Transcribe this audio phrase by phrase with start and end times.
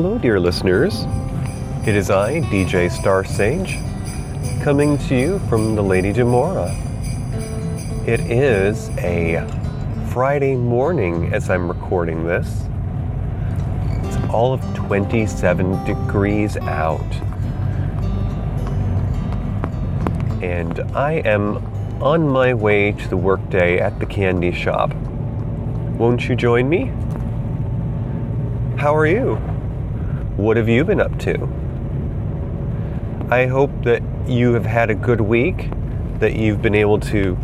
[0.00, 1.06] Hello, dear listeners.
[1.84, 3.78] It is I, DJ Star Sage,
[4.62, 6.70] coming to you from the Lady Demora.
[8.06, 9.44] It is a
[10.12, 12.46] Friday morning as I'm recording this.
[14.04, 17.12] It's all of 27 degrees out.
[20.40, 21.56] And I am
[22.00, 24.94] on my way to the workday at the candy shop.
[24.94, 26.92] Won't you join me?
[28.76, 29.47] How are you?
[30.38, 31.48] What have you been up to?
[33.28, 35.68] I hope that you have had a good week,
[36.20, 37.36] that you've been able to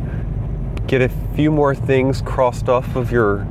[0.87, 3.49] get a few more things crossed off of your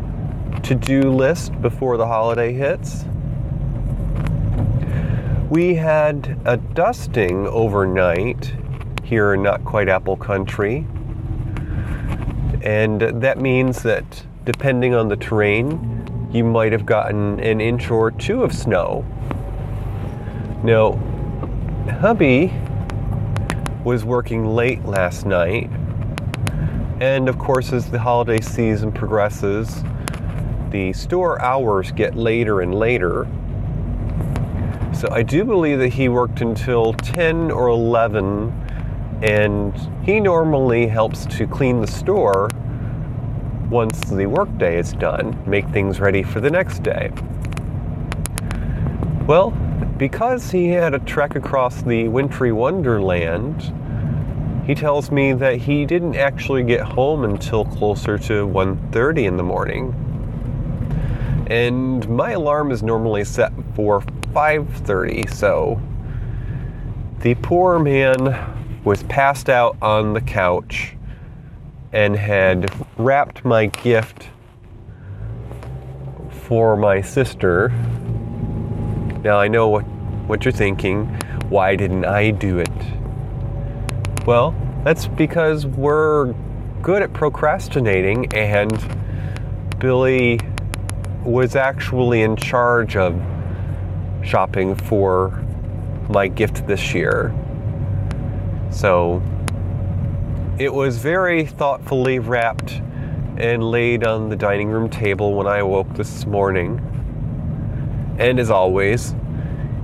[0.64, 3.04] to do list before the holiday hits.
[5.50, 8.54] We had a dusting overnight
[9.04, 10.88] here in Not Quite Apple Country,
[12.62, 18.10] and that means that depending on the terrain, you might have gotten an inch or
[18.10, 19.06] two of snow.
[20.64, 21.88] Mm-hmm.
[21.88, 22.54] Now, hubby
[23.84, 25.70] was working late last night,
[27.02, 29.84] and of course, as the holiday season progresses,
[30.72, 33.28] the store hours get later and later.
[34.94, 38.52] So I do believe that he worked until 10 or 11,
[39.22, 42.50] and he normally helps to clean the store
[43.70, 47.12] once the workday is done, make things ready for the next day.
[49.26, 49.52] Well,
[49.98, 53.74] because he had a trek across the wintry wonderland,
[54.66, 59.44] he tells me that he didn't actually get home until closer to 1:30 in the
[59.44, 59.94] morning.
[61.48, 65.80] And my alarm is normally set for 5:30, so
[67.20, 68.36] the poor man
[68.84, 70.96] was passed out on the couch
[71.92, 74.30] and had wrapped my gift
[76.30, 77.72] for my sister.
[79.24, 79.84] Now I know what,
[80.28, 81.06] what you're thinking.
[81.48, 82.70] Why didn't I do it?
[84.26, 86.34] Well, that's because we're
[86.82, 88.72] good at procrastinating, and
[89.80, 90.42] Billy
[91.24, 93.18] was actually in charge of
[94.24, 95.42] shopping for
[96.10, 97.34] my gift this year.
[98.72, 99.22] So
[100.60, 102.82] it was very thoughtfully wrapped
[103.38, 106.82] and laid on the dining room table when I woke this morning.
[108.20, 109.16] And as always,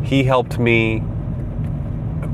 [0.03, 1.03] he helped me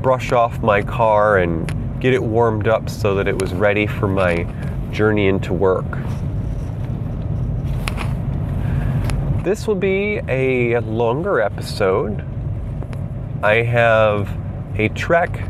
[0.02, 4.06] brush off my car and get it warmed up so that it was ready for
[4.06, 4.46] my
[4.92, 5.86] journey into work.
[9.42, 12.24] This will be a longer episode.
[13.42, 14.28] I have
[14.76, 15.48] a trek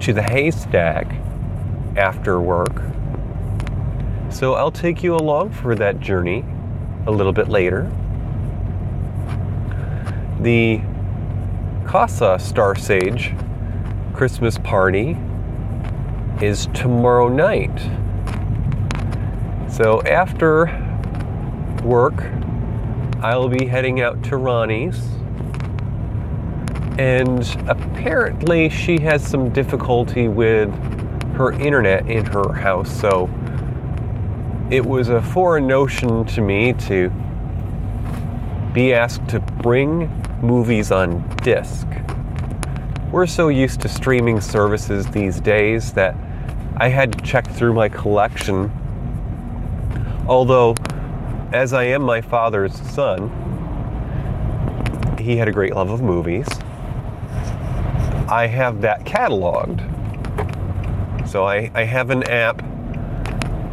[0.00, 1.06] to the haystack
[1.96, 2.82] after work.
[4.30, 6.44] So I'll take you along for that journey
[7.06, 7.90] a little bit later.
[10.40, 10.80] The
[11.92, 13.34] Casa Star Sage
[14.14, 15.14] Christmas party
[16.40, 17.78] is tomorrow night.
[19.70, 20.68] So after
[21.84, 22.14] work,
[23.22, 25.04] I'll be heading out to Ronnie's.
[26.98, 30.72] And apparently, she has some difficulty with
[31.34, 33.28] her internet in her house, so
[34.70, 37.10] it was a foreign notion to me to
[38.72, 40.10] be asked to bring
[40.42, 41.86] movies on disc.
[43.12, 46.16] We're so used to streaming services these days that
[46.76, 48.70] I had to check through my collection.
[50.26, 50.74] Although,
[51.52, 53.30] as I am my father's son,
[55.20, 56.48] he had a great love of movies.
[58.28, 59.88] I have that cataloged.
[61.28, 62.64] So I, I have an app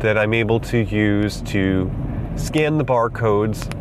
[0.02, 1.92] that I'm able to use to
[2.36, 3.74] scan the barcodes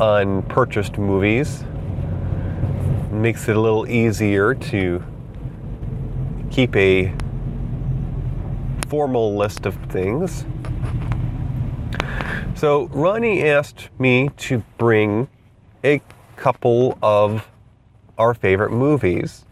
[0.00, 1.64] on purchased movies.
[3.16, 5.02] Makes it a little easier to
[6.50, 7.12] keep a
[8.88, 10.44] formal list of things.
[12.54, 15.28] So Ronnie asked me to bring
[15.82, 16.00] a
[16.36, 17.48] couple of
[18.16, 19.44] our favorite movies.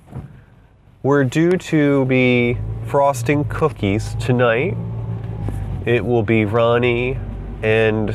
[1.03, 4.77] We're due to be frosting cookies tonight.
[5.85, 7.19] It will be Ronnie
[7.63, 8.15] and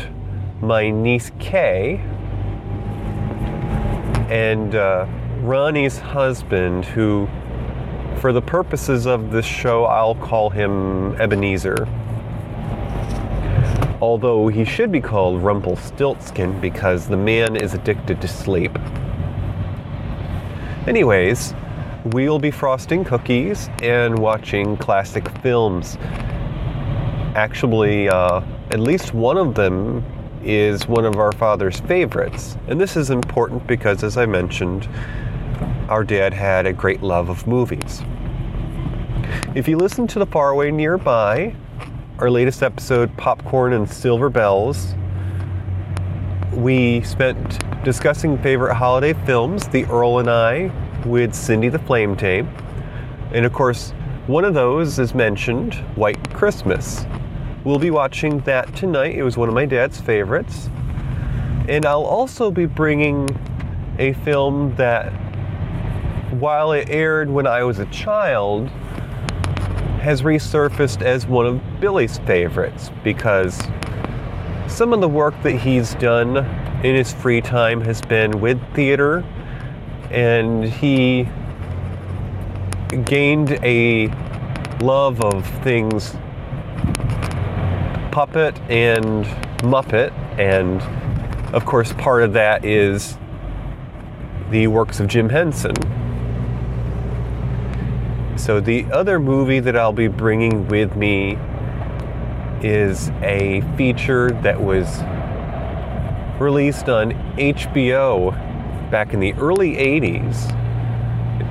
[0.62, 1.96] my niece Kay
[4.30, 5.06] and uh,
[5.50, 7.28] Ronnie's husband, who,
[8.20, 11.88] for the purposes of this show, I'll call him Ebenezer.
[14.00, 18.78] Although he should be called Rumpelstiltskin because the man is addicted to sleep.
[20.86, 21.56] Anyways,
[22.06, 25.98] we'll be frosting cookies and watching classic films.
[27.34, 30.06] Actually, uh, at least one of them
[30.44, 32.56] is one of our father's favorites.
[32.68, 34.88] And this is important because, as I mentioned,
[35.90, 38.04] our dad had a great love of movies.
[39.56, 41.56] If you listen to the Faraway Nearby,
[42.20, 44.94] our latest episode, Popcorn and Silver Bells,
[46.54, 50.72] we spent discussing favorite holiday films, The Earl and I,
[51.06, 52.46] with Cindy the Flame Tape.
[53.34, 53.92] And of course,
[54.28, 57.08] one of those is mentioned, White Christmas.
[57.64, 59.16] We'll be watching that tonight.
[59.16, 60.70] It was one of my dad's favorites.
[61.68, 63.28] And I'll also be bringing
[63.98, 65.12] a film that,
[66.32, 68.70] while it aired when I was a child,
[70.00, 73.62] has resurfaced as one of Billy's favorites because
[74.68, 76.38] some of the work that he's done
[76.86, 79.26] in his free time has been with theater,
[80.10, 81.28] and he
[83.04, 84.08] gained a
[84.82, 86.16] love of things
[88.12, 89.26] puppet and
[89.64, 90.82] Muppet, and
[91.54, 93.18] of course, part of that is
[94.52, 95.74] the works of Jim Henson.
[98.40, 101.38] So, the other movie that I'll be bringing with me
[102.64, 104.88] is a feature that was
[106.40, 108.32] released on HBO
[108.90, 110.56] back in the early 80s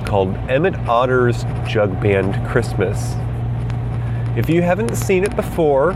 [0.07, 3.13] called Emmett Otter's Jug Band Christmas.
[4.35, 5.95] If you haven't seen it before,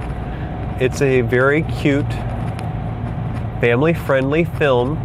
[0.80, 2.14] it's a very cute,
[3.60, 4.96] family friendly film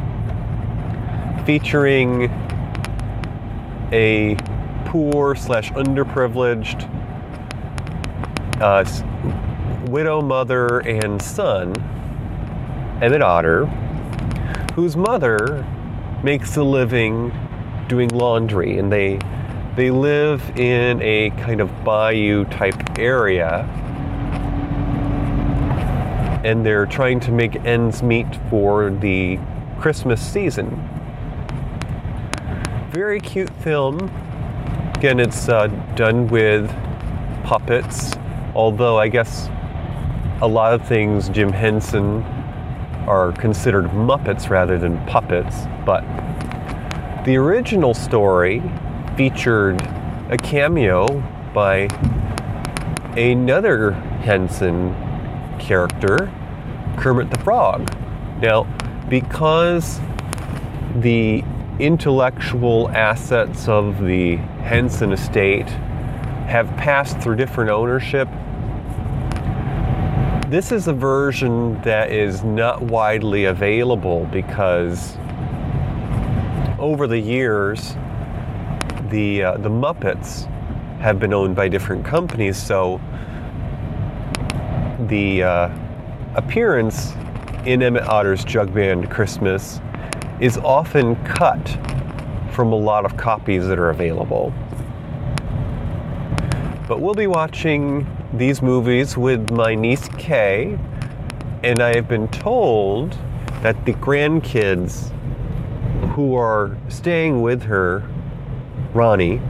[1.46, 2.24] featuring
[3.90, 4.36] a
[4.88, 6.88] poor slash underprivileged
[8.62, 8.84] uh,
[9.90, 11.74] widow mother and son,
[13.02, 13.66] Emmett Otter,
[14.74, 15.64] whose mother
[16.24, 17.32] makes a living
[17.86, 19.18] doing laundry, and they
[19.76, 23.64] they live in a kind of bayou type area,
[26.44, 29.38] and they're trying to make ends meet for the
[29.78, 30.88] Christmas season.
[32.90, 34.10] Very cute film.
[34.98, 36.68] Again, it's uh, done with
[37.44, 38.16] puppets,
[38.56, 39.48] although I guess
[40.42, 42.24] a lot of things Jim Henson
[43.06, 45.54] are considered Muppets rather than puppets,
[45.86, 46.02] but
[47.24, 48.60] the original story
[49.16, 49.80] featured
[50.30, 51.06] a cameo
[51.54, 51.86] by
[53.16, 54.96] another Henson
[55.60, 56.28] character,
[56.96, 57.88] Kermit the Frog.
[58.42, 58.64] Now,
[59.08, 60.00] because
[60.96, 61.44] the
[61.78, 65.68] intellectual assets of the Henson estate
[66.48, 68.28] have passed through different ownership,
[70.48, 75.16] this is a version that is not widely available because
[76.78, 77.94] over the years,
[79.10, 80.46] the uh, the Muppets
[81.00, 83.00] have been owned by different companies, so
[85.00, 85.70] the uh,
[86.34, 87.12] appearance
[87.66, 89.80] in Emmett Otter's Jug Band Christmas
[90.40, 91.78] is often cut
[92.52, 94.52] from a lot of copies that are available.
[96.86, 100.78] But we'll be watching these movies with my niece Kay,
[101.62, 103.16] and I have been told
[103.62, 105.10] that the grandkids
[106.12, 108.08] who are staying with her,
[108.94, 109.40] Ronnie,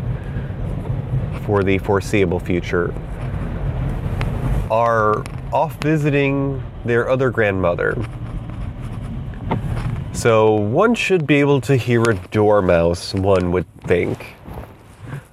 [1.43, 2.95] for the foreseeable future,
[4.71, 7.97] are off visiting their other grandmother.
[10.19, 14.35] So one should be able to hear a dormouse, one would think.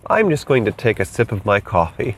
[0.06, 2.18] I'm just going to take a sip of my coffee.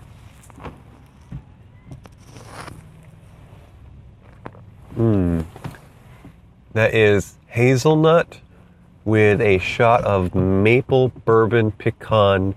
[4.98, 5.46] Mmm.
[6.74, 8.41] That is hazelnut
[9.06, 12.53] with a shot of maple bourbon pecan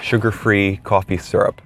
[0.00, 1.60] sugar free coffee syrup.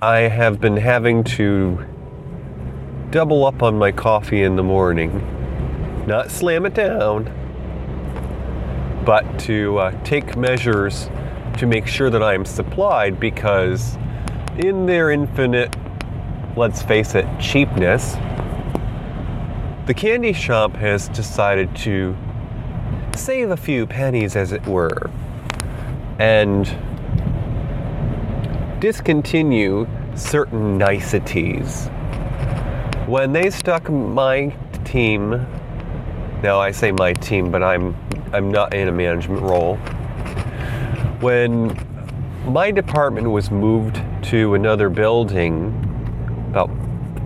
[0.00, 1.84] I have been having to
[3.16, 5.10] double up on my coffee in the morning,
[6.06, 7.24] not slam it down,
[9.06, 11.08] but to uh, take measures
[11.56, 13.96] to make sure that I am supplied because,
[14.58, 15.74] in their infinite,
[16.58, 18.16] let's face it, cheapness,
[19.86, 22.14] the candy shop has decided to
[23.16, 25.10] save a few pennies, as it were,
[26.18, 26.66] and
[28.78, 31.88] discontinue certain niceties.
[33.06, 34.52] When they stuck my
[34.84, 35.30] team,
[36.42, 37.94] now I say my team, but I'm
[38.32, 39.76] I'm not in a management role.
[41.20, 41.78] When
[42.46, 45.68] my department was moved to another building
[46.50, 46.68] about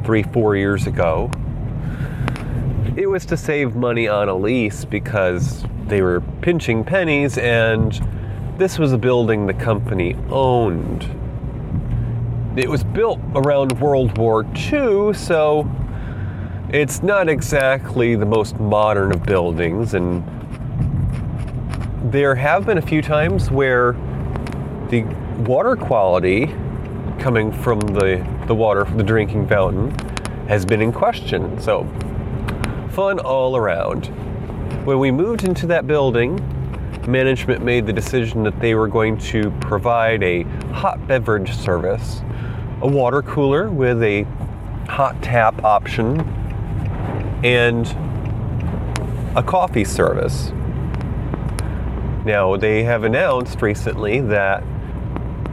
[0.05, 1.31] three, four years ago,
[2.95, 7.99] it was to save money on a lease because they were pinching pennies and
[8.59, 11.20] this was a building the company owned.
[12.57, 15.71] It was built around World War II, so
[16.73, 20.25] It's not exactly the most modern of buildings, and
[22.13, 23.93] there have been a few times where
[24.89, 25.03] the
[25.47, 26.47] water quality
[27.19, 29.91] coming from the, the water from the drinking fountain
[30.49, 31.61] has been in question.
[31.61, 31.85] So,
[32.91, 34.07] fun all around.
[34.85, 36.39] When we moved into that building,
[37.07, 40.43] management made the decision that they were going to provide a
[40.73, 42.23] hot beverage service,
[42.83, 44.25] a water cooler with a
[44.89, 46.21] hot tap option,
[47.45, 47.87] and
[49.37, 50.53] a coffee service.
[52.25, 54.63] Now, they have announced recently that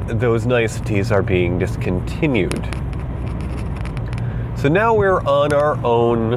[0.08, 2.66] those niceties are being discontinued.
[4.58, 6.34] So now we're on our own,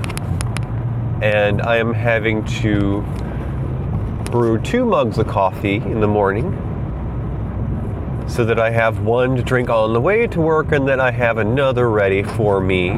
[1.22, 3.04] and I am having to
[4.30, 6.56] brew two mugs of coffee in the morning
[8.28, 11.10] so that I have one to drink on the way to work and then I
[11.10, 12.90] have another ready for me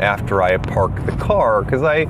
[0.00, 2.06] after I park the car because I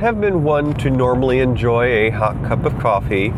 [0.00, 3.28] have been one to normally enjoy a hot cup of coffee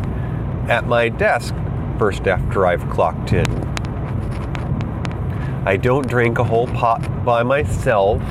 [0.69, 1.53] at my desk
[1.99, 3.45] first after I've clocked in.
[5.67, 8.21] I don't drink a whole pot by myself.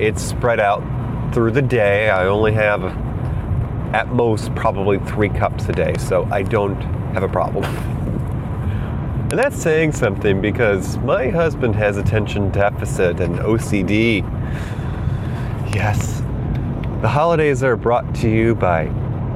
[0.00, 0.82] It's spread out
[1.32, 2.10] through the day.
[2.10, 2.82] I only have
[3.92, 6.80] at most probably three cups a day, so I don't
[7.12, 7.64] have a problem.
[7.64, 14.22] and that's saying something because my husband has attention deficit and OCD.
[15.74, 16.20] Yes,
[17.00, 18.86] the holidays are brought to you by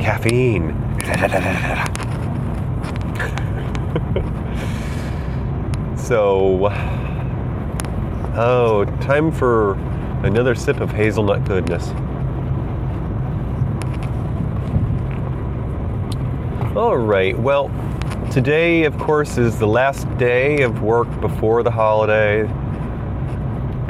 [0.01, 0.81] caffeine.
[5.97, 6.69] so,
[8.37, 9.75] oh, time for
[10.25, 11.93] another sip of hazelnut goodness.
[16.77, 17.71] All right, well,
[18.33, 22.49] today, of course, is the last day of work before the holiday.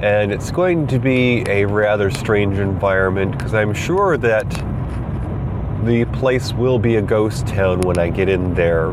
[0.00, 4.46] And it's going to be a rather strange environment because I'm sure that
[5.86, 8.88] the place will be a ghost town when I get in there.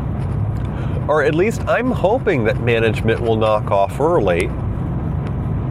[1.06, 4.46] Or at least I'm hoping that management will knock off early.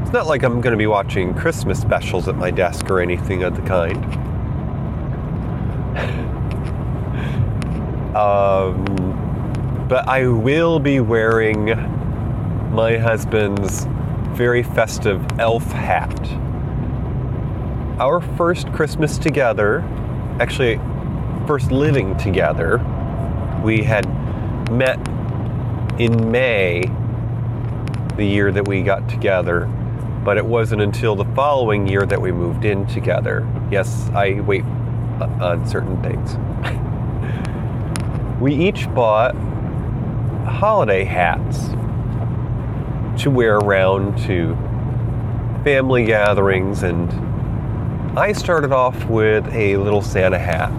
[0.04, 3.42] It's not like I'm going to be watching Christmas specials at my desk or anything
[3.42, 4.31] of the kind.
[8.16, 11.66] Um, but I will be wearing
[12.74, 13.86] my husband's
[14.32, 16.20] very festive elf hat.
[18.00, 19.82] Our first Christmas together,
[20.40, 20.80] actually,
[21.46, 22.78] first living together,
[23.64, 24.06] we had
[24.72, 24.98] met
[26.00, 26.84] in May,
[28.16, 29.66] the year that we got together,
[30.24, 33.48] but it wasn't until the following year that we moved in together.
[33.70, 36.38] Yes, I wait on certain things.
[38.42, 39.36] We each bought
[40.48, 41.70] holiday hats
[43.22, 44.56] to wear around to
[45.64, 47.08] family gatherings and
[48.18, 50.72] I started off with a little Santa hat.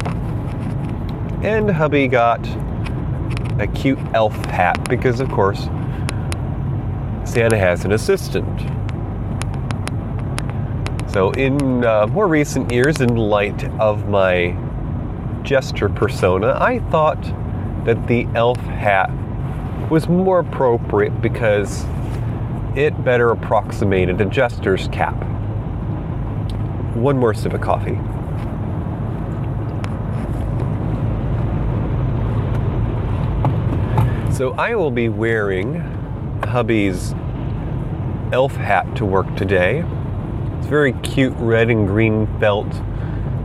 [1.44, 2.44] And hubby got
[3.60, 5.60] a cute elf hat because, of course,
[7.24, 8.60] Santa has an assistant.
[11.10, 14.56] So, in uh, more recent years, in light of my
[15.42, 17.22] jester persona, I thought
[17.84, 19.10] that the elf hat
[19.90, 21.84] was more appropriate because
[22.76, 25.14] it better approximated a jester's cap.
[26.94, 27.98] One more sip of coffee.
[34.32, 35.80] So I will be wearing
[36.44, 37.14] hubby's
[38.32, 39.84] elf hat to work today.
[40.58, 42.72] It's very cute red and green felt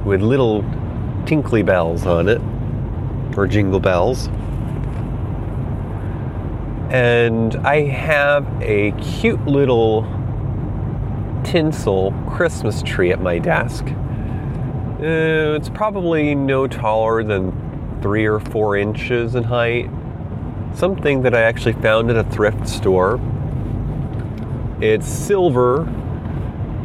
[0.05, 0.63] with little
[1.25, 2.41] tinkly bells on it
[3.37, 4.27] or jingle bells.
[6.89, 10.01] And I have a cute little
[11.43, 13.85] tinsel Christmas tree at my desk.
[13.85, 19.89] Uh, it's probably no taller than three or four inches in height.
[20.73, 23.19] Something that I actually found at a thrift store.
[24.81, 25.81] It's silver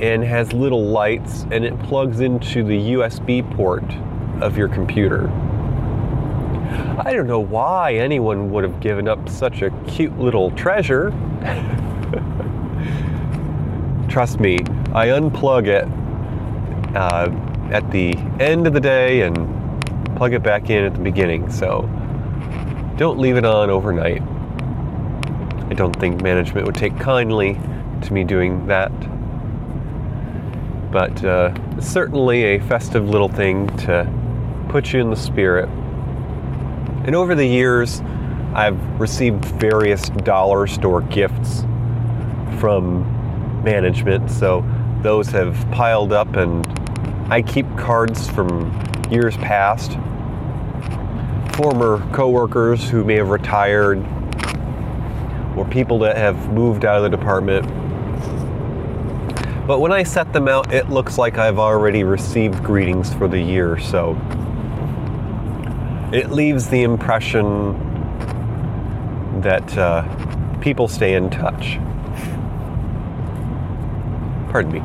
[0.00, 3.85] and has little lights, and it plugs into the USB port
[4.42, 5.30] of your computer.
[6.99, 11.09] I don't know why anyone would have given up such a cute little treasure.
[14.11, 14.57] Trust me,
[14.93, 15.89] I unplug it
[16.95, 17.31] uh,
[17.73, 19.35] at the end of the day and
[20.17, 21.89] plug it back in at the beginning, so
[22.99, 24.21] don't leave it on overnight.
[25.71, 27.59] I don't think management would take kindly
[28.03, 28.93] to me doing that.
[30.93, 34.07] But uh, certainly a festive little thing to
[34.69, 35.71] put you in the spirit
[37.04, 38.00] and over the years,
[38.54, 41.62] I've received various dollar store gifts
[42.61, 44.64] from management, so
[45.02, 46.66] those have piled up and
[47.32, 48.71] I keep cards from
[49.11, 49.92] years past,
[51.56, 53.99] former coworkers who may have retired,
[55.56, 57.66] or people that have moved out of the department.
[59.66, 63.40] But when I set them out, it looks like I've already received greetings for the
[63.40, 64.14] year, so
[66.12, 67.73] it leaves the impression
[69.40, 70.04] that uh,
[70.61, 71.78] people stay in touch.
[74.50, 74.83] Pardon me.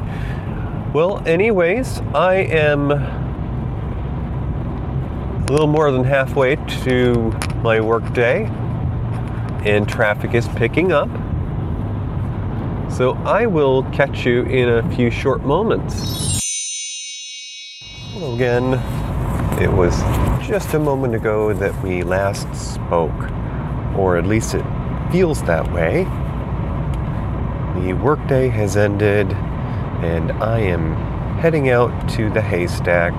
[0.94, 2.92] Well, anyways, I am
[5.48, 8.46] a little more than halfway to my work day,
[9.66, 11.10] and traffic is picking up.
[12.90, 16.40] So I will catch you in a few short moments.
[18.14, 19.07] Hello again.
[19.60, 19.98] It was
[20.48, 23.32] just a moment ago that we last spoke,
[23.98, 24.64] or at least it
[25.12, 26.04] feels that way.
[27.82, 29.34] The workday has ended,
[30.04, 30.94] and I am
[31.40, 33.14] heading out to the haystack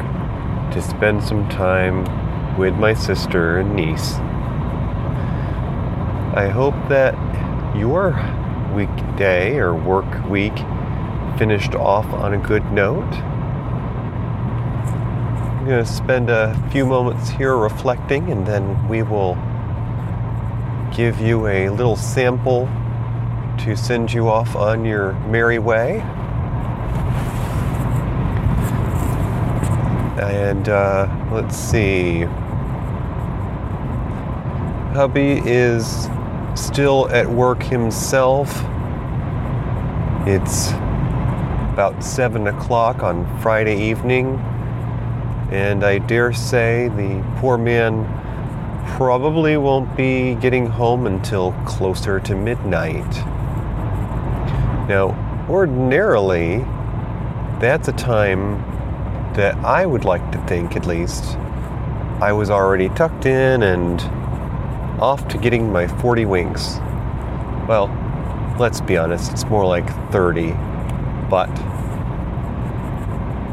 [0.72, 2.04] to spend some time
[2.56, 4.14] with my sister and niece.
[6.36, 7.16] I hope that
[7.76, 8.12] your
[8.76, 10.56] weekday or work week
[11.36, 13.12] finished off on a good note.
[15.58, 19.34] I'm going to spend a few moments here reflecting and then we will
[20.96, 22.66] give you a little sample
[23.58, 25.98] to send you off on your merry way.
[30.20, 32.20] And uh, let's see.
[34.94, 36.08] Hubby is
[36.54, 38.48] still at work himself.
[40.24, 40.68] It's
[41.72, 44.38] about 7 o'clock on Friday evening,
[45.50, 48.04] and I dare say the poor man
[48.96, 53.10] probably won't be getting home until closer to midnight.
[54.88, 56.58] Now, ordinarily,
[57.60, 58.62] that's a time
[59.34, 61.36] that I would like to think, at least,
[62.20, 64.00] I was already tucked in and
[65.00, 66.78] off to getting my 40 winks.
[67.68, 67.88] Well,
[68.58, 70.52] let's be honest, it's more like 30.
[71.30, 71.48] But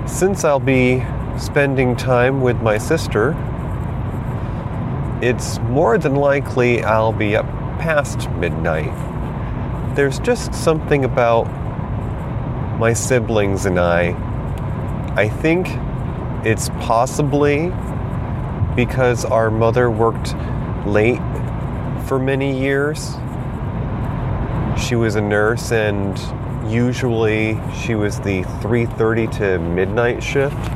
[0.07, 1.03] since I'll be
[1.37, 3.35] spending time with my sister,
[5.21, 7.45] it's more than likely I'll be up
[7.79, 8.93] past midnight.
[9.95, 11.43] There's just something about
[12.79, 14.11] my siblings and I.
[15.15, 15.67] I think
[16.45, 17.71] it's possibly
[18.75, 20.35] because our mother worked
[20.85, 21.21] late
[22.07, 23.15] for many years.
[24.77, 26.19] She was a nurse and
[26.69, 30.74] usually she was the 3:30 to midnight shift.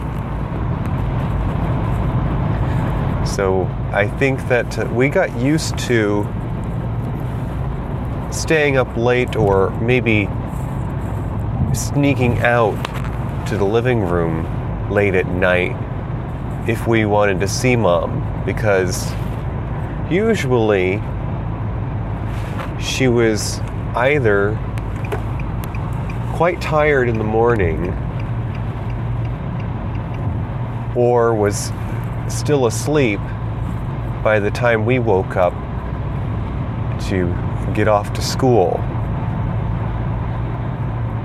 [3.39, 6.27] So, I think that uh, we got used to
[8.33, 10.27] staying up late or maybe
[11.73, 12.75] sneaking out
[13.47, 15.73] to the living room late at night
[16.67, 19.09] if we wanted to see mom because
[20.11, 21.01] usually
[22.77, 23.61] she was
[23.95, 24.59] either
[26.35, 27.87] quite tired in the morning
[30.93, 31.71] or was
[32.29, 33.19] still asleep
[34.23, 35.53] by the time we woke up
[37.07, 37.33] to
[37.73, 38.71] get off to school.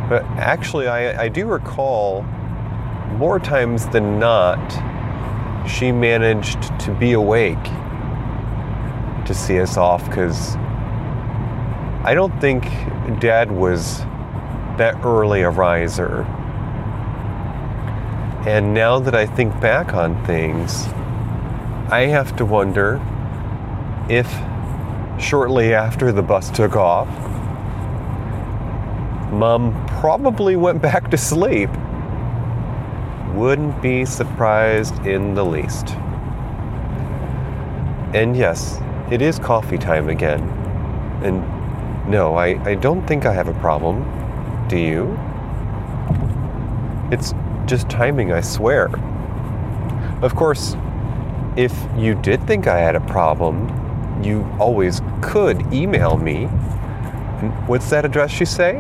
[0.09, 2.23] But actually, I, I do recall
[3.17, 4.59] more times than not,
[5.69, 7.63] she managed to be awake
[9.25, 10.57] to see us off because
[12.05, 12.65] I don't think
[13.19, 14.01] dad was
[14.77, 16.27] that early a riser.
[18.47, 20.85] And now that I think back on things,
[21.91, 23.01] I have to wonder
[24.11, 24.31] if
[25.19, 27.09] shortly after the bus took off,
[29.33, 31.71] mom probably went back to sleep.
[33.33, 35.97] Wouldn't be surprised in the least.
[38.15, 38.79] And yes,
[39.11, 40.43] it is coffee time again.
[41.25, 41.41] And
[42.11, 44.05] no, I, I don't think I have a problem.
[44.69, 45.19] Do you?
[47.11, 47.33] It's
[47.67, 48.89] just timing, I swear.
[50.23, 50.77] Of course,
[51.57, 53.69] if you did think I had a problem,
[54.23, 56.45] you always could email me.
[56.45, 58.77] And what's that address you say?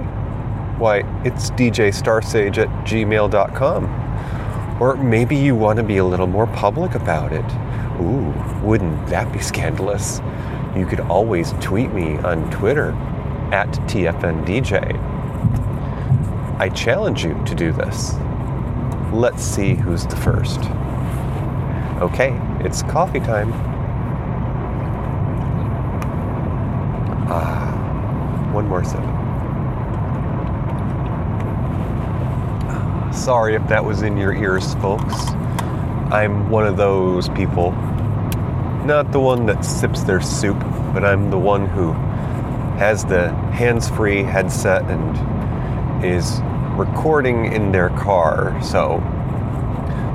[0.78, 4.80] Why, it's djstarsage at gmail.com.
[4.80, 7.44] Or maybe you want to be a little more public about it.
[8.00, 8.34] Ooh,
[8.66, 10.20] wouldn't that be scandalous?
[10.76, 12.90] You could always tweet me on Twitter
[13.52, 14.98] at TFNDJ.
[16.58, 18.14] I challenge you to do this.
[19.14, 20.58] Let's see who's the first.
[22.02, 23.52] Okay, it's coffee time.
[27.30, 28.98] Ah, one more sip.
[32.68, 35.14] Ah, Sorry if that was in your ears, folks.
[36.10, 37.70] I'm one of those people.
[38.84, 40.58] Not the one that sips their soup,
[40.92, 41.92] but I'm the one who
[42.78, 46.40] has the hands free headset and is
[46.76, 48.60] recording in their car.
[48.62, 48.98] So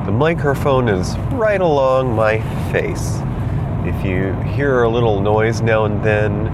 [0.06, 2.40] the microphone is right along my
[2.72, 3.20] face.
[3.86, 6.48] If you hear a little noise now and then,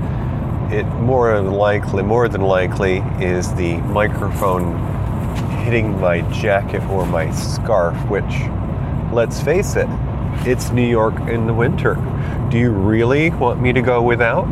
[0.72, 4.76] it more than likely, more than likely, is the microphone
[5.64, 7.96] hitting my jacket or my scarf.
[8.10, 8.50] Which,
[9.12, 9.88] let's face it,
[10.48, 11.96] it's New York in the winter.
[12.52, 14.48] Do you really want me to go without?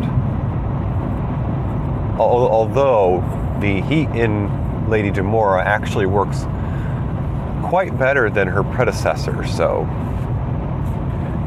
[2.19, 3.21] Although
[3.59, 4.49] the heat in
[4.87, 6.45] Lady Demora actually works
[7.63, 9.87] quite better than her predecessor, so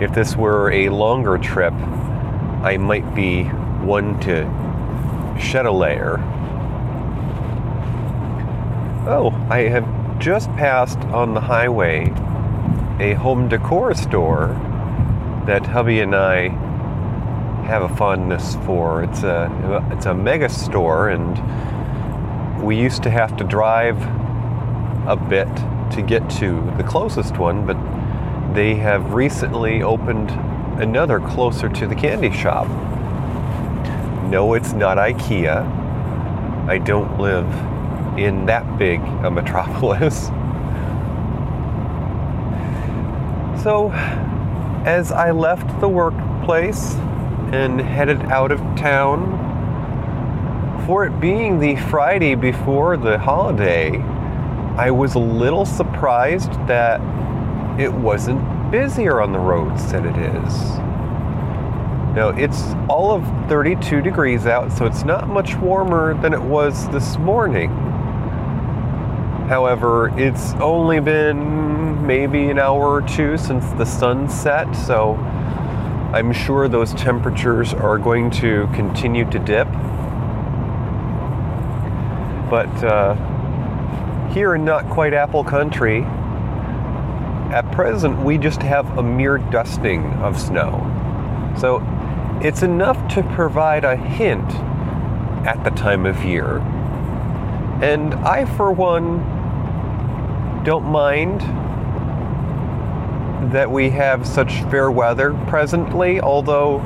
[0.01, 4.45] if this were a longer trip, I might be one to
[5.41, 6.19] shed a layer.
[9.09, 12.13] Oh, I have just passed on the highway
[12.99, 14.49] a home decor store
[15.47, 16.49] that hubby and I
[17.67, 19.03] have a fondness for.
[19.03, 21.37] It's a it's a mega store and
[22.67, 23.97] we used to have to drive
[25.07, 25.47] a bit
[25.93, 27.77] to get to the closest one, but
[28.55, 30.31] they have recently opened
[30.83, 32.67] another closer to the candy shop.
[34.29, 35.65] No, it's not IKEA.
[36.69, 37.47] I don't live
[38.19, 40.29] in that big a metropolis.
[43.63, 43.91] So,
[44.85, 46.95] as I left the workplace
[47.51, 49.46] and headed out of town,
[50.87, 53.99] for it being the Friday before the holiday,
[54.79, 57.01] I was a little surprised that
[57.81, 60.79] it wasn't busier on the roads than it is.
[62.15, 66.89] Now, it's all of 32 degrees out, so it's not much warmer than it was
[66.91, 67.71] this morning.
[69.49, 75.15] However, it's only been maybe an hour or two since the sun set, so
[76.15, 79.69] I'm sure those temperatures are going to continue to dip.
[82.49, 83.15] But uh,
[84.29, 86.03] here in not quite Apple Country,
[87.53, 90.83] at present we just have a mere dusting of snow.
[91.59, 91.83] So
[92.43, 94.49] it's enough to provide a hint
[95.47, 96.59] at the time of year.
[97.83, 99.19] And I, for one,
[100.65, 101.41] don't mind
[103.53, 106.79] that we have such fair weather presently, although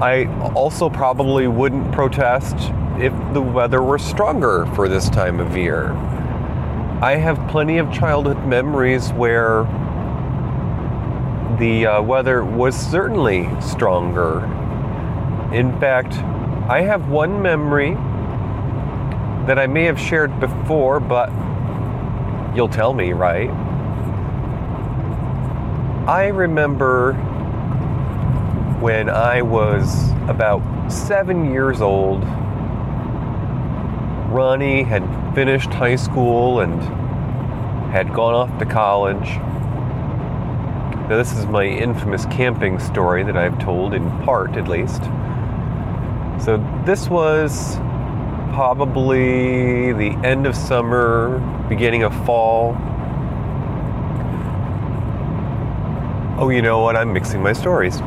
[0.00, 5.90] I also probably wouldn't protest if the weather were stronger for this time of year.
[7.02, 9.64] I have plenty of childhood memories where
[11.58, 14.44] the uh, weather was certainly stronger.
[15.52, 16.14] In fact,
[16.70, 17.94] I have one memory
[19.48, 21.28] that I may have shared before, but
[22.54, 23.50] you'll tell me, right?
[26.06, 27.14] I remember
[28.80, 32.24] when I was about seven years old,
[34.32, 36.80] Ronnie had finished high school and
[37.92, 39.36] had gone off to college.
[41.08, 45.02] Now, this is my infamous camping story that I've told, in part at least.
[46.42, 47.76] So, this was
[48.54, 52.74] probably the end of summer, beginning of fall.
[56.38, 56.96] Oh, you know what?
[56.96, 58.00] I'm mixing my stories.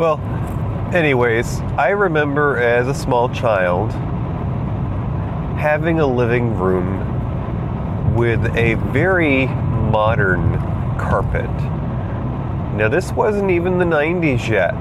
[0.00, 0.18] Well,
[0.94, 3.90] anyways, I remember as a small child
[5.58, 10.52] having a living room with a very modern
[10.96, 11.50] carpet.
[12.76, 14.72] Now, this wasn't even the 90s yet,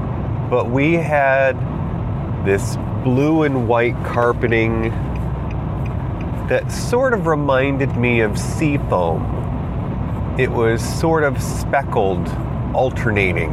[0.51, 1.53] but we had
[2.45, 4.89] this blue and white carpeting
[6.47, 10.35] that sort of reminded me of seafoam.
[10.37, 12.27] It was sort of speckled,
[12.75, 13.51] alternating,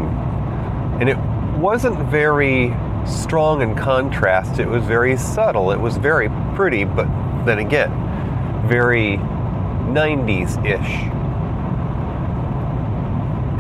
[1.01, 1.17] and it
[1.61, 2.75] wasn't very
[3.07, 4.59] strong in contrast.
[4.59, 5.73] It was very subtle.
[5.73, 7.07] It was very pretty, but
[7.45, 7.91] then again,
[8.67, 9.19] very
[9.93, 11.11] 90s ish.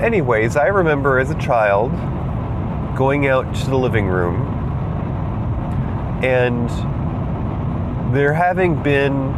[0.02, 1.90] Anyways, I remember as a child
[2.96, 4.46] going out to the living room
[6.22, 6.70] and
[8.14, 9.34] there having been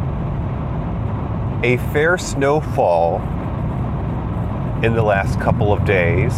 [1.64, 3.16] a fair snowfall
[4.84, 6.32] in the last couple of days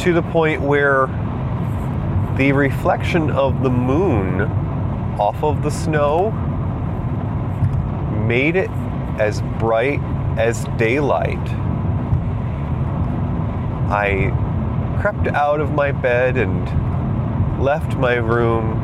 [0.00, 1.06] to the point where
[2.38, 4.40] the reflection of the moon
[5.20, 6.30] off of the snow
[8.26, 8.70] made it
[9.18, 10.00] as bright
[10.38, 11.36] as daylight.
[13.90, 14.30] I
[15.02, 18.78] crept out of my bed and left my room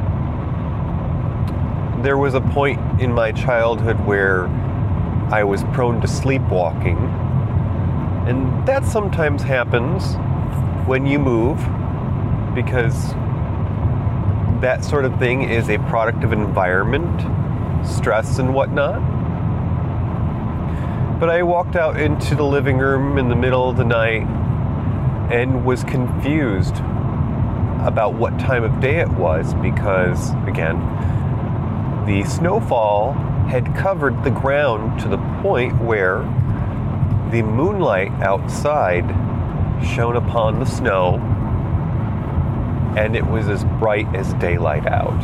[2.02, 4.48] there was a point in my childhood where
[5.32, 6.98] I was prone to sleepwalking.
[8.28, 10.16] And that sometimes happens
[10.86, 11.58] when you move
[12.54, 13.10] because
[14.60, 17.20] that sort of thing is a product of environment,
[17.84, 19.00] stress, and whatnot.
[21.18, 24.22] But I walked out into the living room in the middle of the night
[25.30, 26.76] and was confused
[27.84, 30.78] about what time of day it was because, again,
[32.06, 33.12] the snowfall
[33.48, 36.20] had covered the ground to the point where
[37.32, 39.04] the moonlight outside
[39.84, 41.20] shone upon the snow
[42.96, 45.20] and it was as bright as daylight out.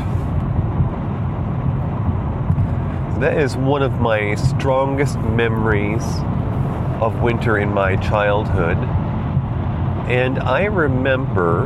[3.19, 6.05] That is one of my strongest memories
[7.01, 8.77] of winter in my childhood.
[10.09, 11.65] And I remember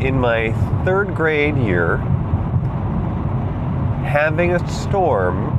[0.00, 0.52] in my
[0.84, 1.98] third grade year
[4.04, 5.54] having a storm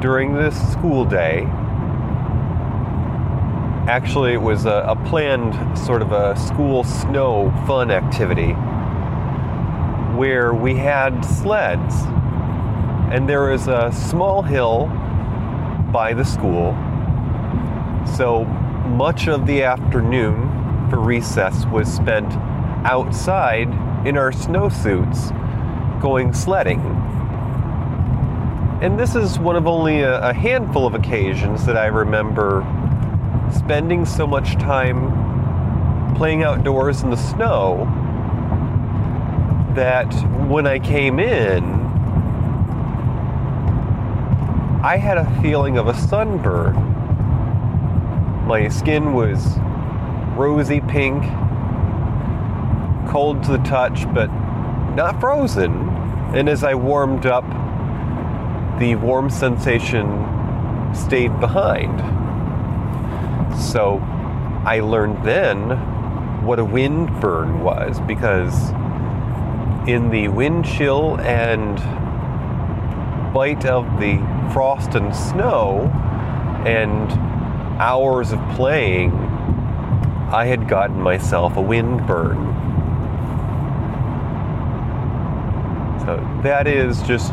[0.00, 1.48] during this school day
[3.90, 8.52] Actually, it was a, a planned sort of a school snow fun activity
[10.16, 11.96] where we had sleds,
[13.12, 14.86] and there was a small hill
[15.92, 16.72] by the school.
[18.16, 18.44] So
[18.94, 22.32] much of the afternoon for recess was spent
[22.86, 23.66] outside
[24.06, 25.32] in our snowsuits
[26.00, 26.78] going sledding.
[28.82, 32.64] And this is one of only a, a handful of occasions that I remember
[33.52, 37.86] spending so much time playing outdoors in the snow
[39.74, 40.12] that
[40.48, 41.64] when I came in,
[44.82, 46.74] I had a feeling of a sunburn.
[48.46, 49.58] My skin was
[50.36, 51.22] rosy pink,
[53.10, 54.28] cold to the touch, but
[54.94, 55.88] not frozen.
[56.34, 57.44] And as I warmed up,
[58.78, 60.06] the warm sensation
[60.94, 62.19] stayed behind.
[63.58, 63.98] So
[64.64, 65.70] I learned then
[66.44, 68.70] what a wind burn was because
[69.88, 71.76] in the wind chill and
[73.32, 74.16] bite of the
[74.52, 75.86] frost and snow
[76.66, 77.10] and
[77.80, 79.12] hours of playing,
[80.30, 82.36] I had gotten myself a wind burn.
[86.00, 87.32] So that is just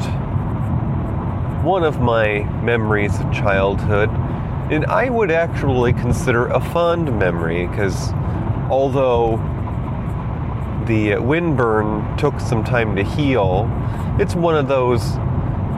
[1.63, 4.09] one of my memories of childhood
[4.69, 8.11] and I would actually consider a fond memory because
[8.69, 9.37] although
[10.87, 13.69] the wind burn took some time to heal,
[14.19, 15.03] it's one of those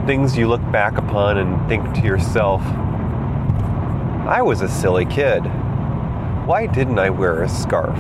[0.08, 2.62] things you look back upon and think to yourself,
[4.26, 5.42] I was a silly kid.
[6.48, 7.98] Why didn't I wear a scarf?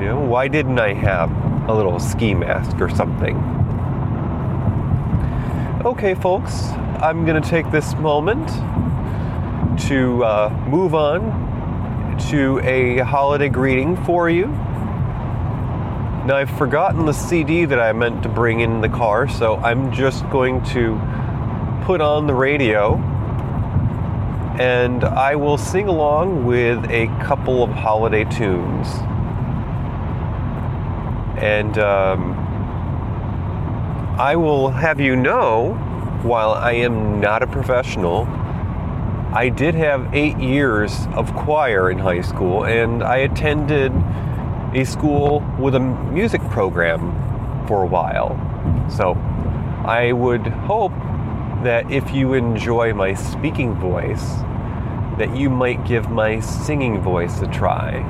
[0.00, 1.30] You know, why didn't I have
[1.68, 3.36] a little ski mask or something?
[5.84, 6.66] Okay, folks,
[7.00, 8.48] I'm going to take this moment
[9.78, 14.46] to uh, move on to a holiday greeting for you.
[16.26, 19.92] Now, I've forgotten the CD that I meant to bring in the car, so I'm
[19.92, 21.00] just going to
[21.84, 22.96] put on the radio
[24.58, 28.86] and I will sing along with a couple of holiday tunes.
[31.42, 32.34] And um,
[34.18, 35.72] I will have you know,
[36.22, 38.26] while I am not a professional,
[39.34, 43.90] I did have eight years of choir in high school, and I attended
[44.74, 48.36] a school with a music program for a while.
[48.90, 49.14] So
[49.86, 50.92] I would hope
[51.64, 54.34] that if you enjoy my speaking voice,
[55.16, 58.04] that you might give my singing voice a try.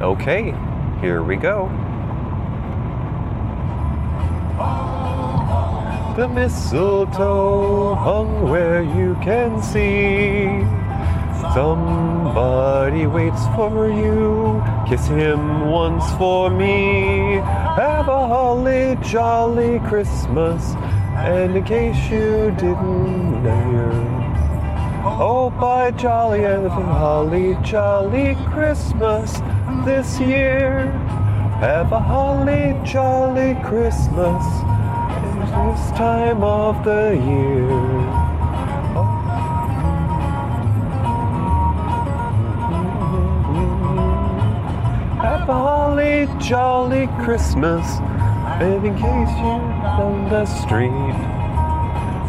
[0.00, 0.54] Okay,
[1.00, 1.68] here we go.
[4.62, 4.99] Oh.
[6.16, 10.66] The mistletoe hung where you can see.
[11.54, 14.62] Somebody waits for you.
[14.88, 17.40] Kiss him once for me.
[17.76, 20.74] Have a holly jolly Christmas.
[21.16, 23.90] And in case you didn't know,
[25.04, 29.40] oh, by jolly and holly jolly Christmas
[29.84, 30.90] this year.
[31.60, 34.44] Have a holly jolly Christmas
[35.40, 37.70] this time of the year.
[38.94, 39.26] Oh.
[45.22, 47.84] A holly jolly Christmas,
[48.60, 49.70] and in case you're
[50.04, 51.16] on the street,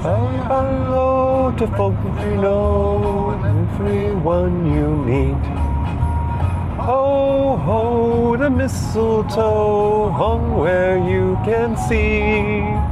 [0.01, 5.45] hello to folks you know, everyone you meet.
[6.79, 12.90] Ho, ho, the mistletoe hung where you can see.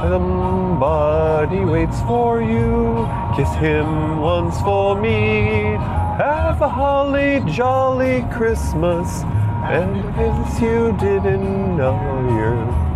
[0.00, 5.76] Somebody waits for you, kiss him once for me.
[6.16, 9.22] Have a holly jolly Christmas,
[9.68, 12.00] and if you didn't know
[12.32, 12.90] you.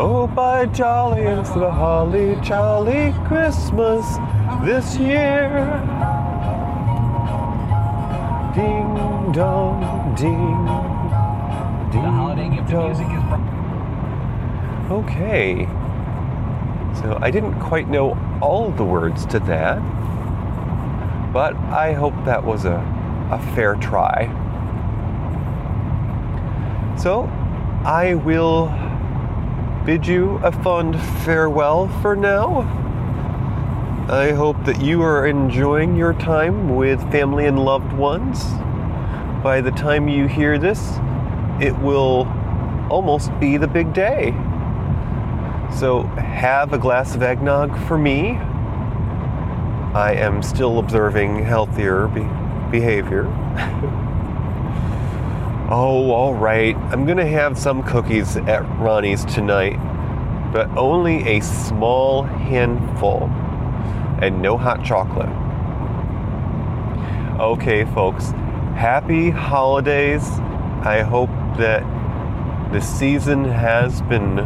[0.00, 4.06] Oh, by jolly, it's the holly jolly Christmas
[4.64, 5.50] this year.
[8.54, 10.64] Ding dong, ding,
[11.92, 12.86] ding The holiday gift dong.
[12.86, 13.58] music is brought.
[14.90, 15.68] Okay.
[17.00, 19.78] So I didn't quite know all the words to that,
[21.32, 22.78] but I hope that was a,
[23.30, 24.26] a fair try.
[26.98, 27.24] So
[27.84, 28.66] I will
[29.86, 32.62] bid you a fond farewell for now.
[34.10, 38.42] I hope that you are enjoying your time with family and loved ones.
[39.44, 40.98] By the time you hear this,
[41.60, 42.26] it will
[42.90, 44.34] almost be the big day.
[45.76, 48.38] So have a glass of eggnog for me.
[49.94, 52.22] I am still observing healthier be-
[52.70, 53.26] behavior.
[55.70, 56.76] oh, all right.
[56.76, 59.78] I'm going to have some cookies at Ronnie's tonight,
[60.52, 63.24] but only a small handful
[64.20, 65.28] and no hot chocolate.
[67.40, 68.30] Okay, folks.
[68.74, 70.28] Happy holidays.
[70.82, 71.82] I hope that
[72.72, 74.38] the season has been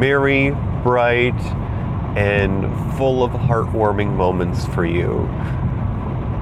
[0.00, 0.50] merry,
[0.82, 1.38] bright,
[2.16, 2.64] and
[2.96, 5.28] full of heartwarming moments for you.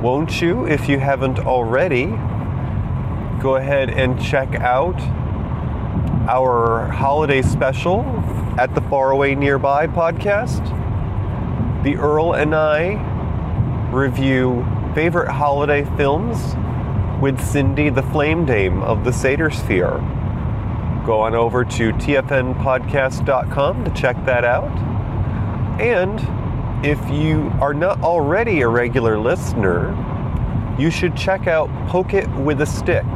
[0.01, 2.07] Won't you, if you haven't already,
[3.43, 5.01] go ahead and check out
[6.31, 8.03] our holiday special
[8.59, 10.63] at the Faraway Nearby podcast?
[11.83, 12.95] The Earl and I
[13.91, 16.55] review favorite holiday films
[17.21, 20.01] with Cindy, the Flame Dame of the Seder Sphere
[21.09, 24.71] go on over to tfnpodcast.com to check that out.
[25.81, 26.21] And
[26.85, 29.97] if you are not already a regular listener,
[30.79, 33.07] you should check out Poke It with a Stick.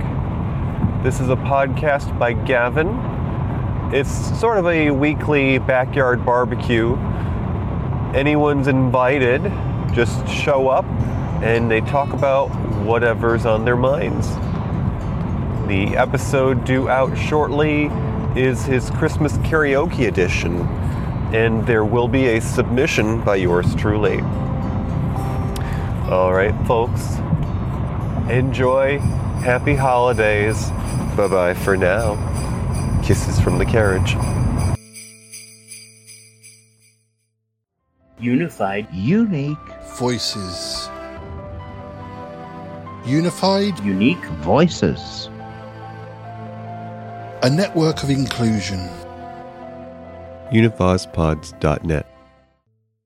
[1.03, 2.89] This is a podcast by Gavin.
[3.95, 6.97] It's sort of a weekly backyard barbecue.
[8.15, 9.43] Anyone's invited,
[9.93, 10.87] just show up
[11.43, 12.47] and they talk about
[12.87, 14.29] whatever's on their minds.
[15.73, 17.87] The episode due out shortly
[18.37, 20.61] is his Christmas karaoke edition,
[21.33, 24.21] and there will be a submission by yours truly.
[26.11, 27.17] All right, folks.
[28.31, 28.99] Enjoy.
[29.41, 30.69] Happy holidays.
[31.17, 32.19] Bye bye for now.
[33.03, 34.15] Kisses from the carriage.
[38.21, 39.57] Unified, Unique
[39.97, 40.91] Voices.
[43.07, 45.31] Unified, unique, voices.
[47.43, 48.89] A network of inclusion.
[50.53, 52.12] Unifozpods.net.